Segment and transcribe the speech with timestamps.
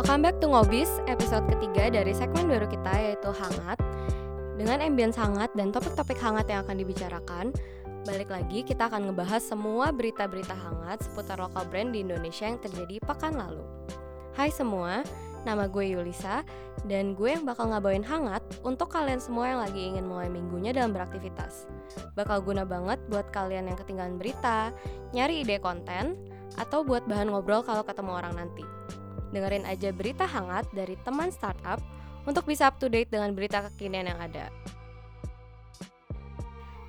[0.00, 3.76] Welcome back to Ngobis, episode ketiga dari segmen baru kita yaitu Hangat.
[4.56, 7.52] Dengan ambience hangat dan topik-topik hangat yang akan dibicarakan,
[8.08, 12.96] balik lagi kita akan ngebahas semua berita-berita hangat seputar lokal brand di Indonesia yang terjadi
[13.04, 13.60] pekan lalu.
[14.32, 15.04] Hai semua,
[15.44, 16.48] nama gue Yulisa
[16.88, 20.96] dan gue yang bakal ngabain hangat untuk kalian semua yang lagi ingin mulai minggunya dalam
[20.96, 21.68] beraktivitas.
[22.16, 24.72] Bakal guna banget buat kalian yang ketinggalan berita,
[25.12, 26.16] nyari ide konten,
[26.56, 28.79] atau buat bahan ngobrol kalau ketemu orang nanti.
[29.30, 31.78] Dengerin aja berita hangat dari teman startup
[32.26, 34.50] untuk bisa up to date dengan berita kekinian yang ada.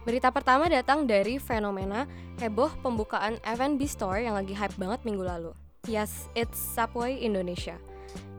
[0.01, 2.09] Berita pertama datang dari fenomena
[2.41, 5.53] heboh pembukaan F&B Store yang lagi hype banget minggu lalu.
[5.85, 7.77] Yes, it's Subway Indonesia.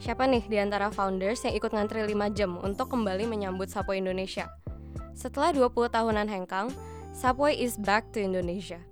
[0.03, 4.51] Siapa nih di antara founders yang ikut ngantri 5 jam untuk kembali menyambut Subway Indonesia?
[5.15, 6.75] Setelah 20 tahunan hengkang,
[7.15, 8.83] Subway is back to Indonesia.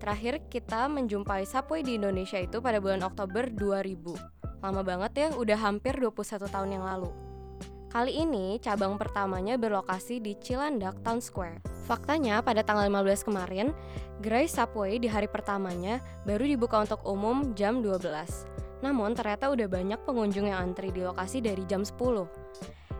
[0.00, 4.45] Terakhir kita menjumpai Subway di Indonesia itu pada bulan Oktober 2000.
[4.64, 7.12] Lama banget ya, udah hampir 21 tahun yang lalu.
[7.86, 11.64] Kali ini cabang pertamanya berlokasi di Cilandak Town Square.
[11.88, 13.72] Faktanya pada tanggal 15 kemarin,
[14.20, 18.04] gerai Subway di hari pertamanya baru dibuka untuk umum jam 12.
[18.84, 22.28] Namun ternyata udah banyak pengunjung yang antri di lokasi dari jam 10.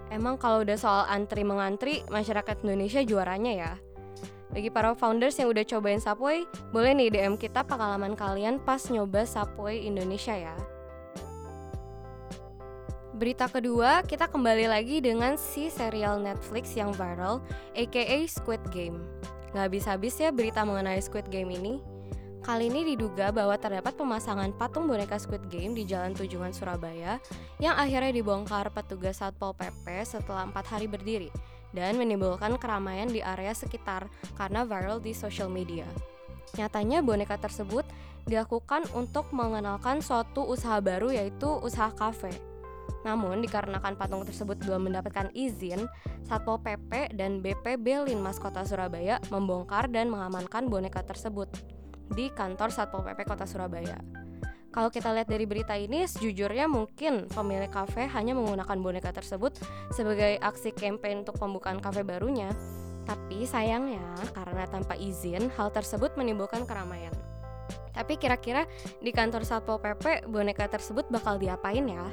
[0.09, 3.73] Emang kalau udah soal antri mengantri, masyarakat Indonesia juaranya ya.
[4.55, 9.29] Bagi para founders yang udah cobain Subway, boleh nih DM kita pengalaman kalian pas nyoba
[9.29, 10.57] Subway Indonesia ya.
[13.17, 17.41] Berita kedua, kita kembali lagi dengan si serial Netflix yang viral,
[17.73, 19.01] aka Squid Game.
[19.57, 21.81] Gak habis-habis ya berita mengenai Squid Game ini.
[22.45, 27.17] Kali ini diduga bahwa terdapat pemasangan patung boneka Squid Game di Jalan Tujuan Surabaya
[27.57, 31.33] yang akhirnya dibongkar petugas Satpol PP setelah empat hari berdiri
[31.73, 35.89] dan menimbulkan keramaian di area sekitar karena viral di social media.
[36.61, 37.89] Nyatanya boneka tersebut
[38.29, 42.56] dilakukan untuk mengenalkan suatu usaha baru yaitu usaha kafe.
[43.07, 45.87] Namun, dikarenakan patung tersebut belum mendapatkan izin,
[46.27, 51.47] Satpol PP dan BPB Linmas Kota Surabaya membongkar dan mengamankan boneka tersebut
[52.15, 53.99] di kantor Satpol PP Kota Surabaya.
[54.77, 59.57] Kalau kita lihat dari berita ini, sejujurnya mungkin pemilik kafe hanya menggunakan boneka tersebut
[59.89, 62.53] sebagai aksi campaign untuk pembukaan kafe barunya.
[63.09, 64.05] Tapi sayangnya,
[64.37, 67.15] karena tanpa izin, hal tersebut menimbulkan keramaian.
[67.97, 68.69] Tapi kira-kira
[69.01, 72.05] di kantor Satpol PP boneka tersebut bakal diapain ya?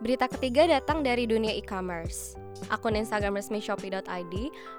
[0.00, 2.32] Berita ketiga datang dari dunia e-commerce.
[2.72, 4.34] Akun Instagram resmi Shopee.id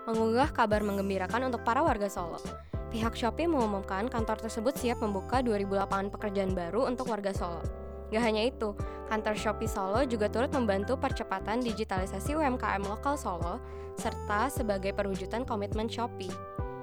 [0.10, 2.42] mengunggah kabar menggembirakan untuk para warga Solo.
[2.90, 7.62] Pihak Shopee mengumumkan kantor tersebut siap membuka 2000 lapangan pekerjaan baru untuk warga Solo.
[8.10, 8.74] Gak hanya itu,
[9.14, 13.62] kantor Shopee Solo juga turut membantu percepatan digitalisasi UMKM lokal Solo,
[14.02, 16.34] serta sebagai perwujudan komitmen Shopee.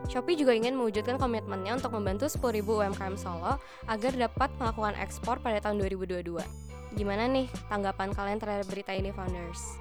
[0.07, 3.59] Shopee juga ingin mewujudkan komitmennya untuk membantu 10.000 UMKM Solo
[3.91, 6.68] agar dapat melakukan ekspor pada tahun 2022.
[6.97, 9.81] Gimana nih tanggapan kalian terhadap berita ini, founders?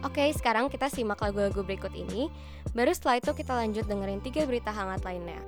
[0.00, 2.32] Oke, sekarang kita simak lagu-lagu berikut ini.
[2.72, 5.38] Baru setelah itu kita lanjut dengerin tiga berita hangat lainnya.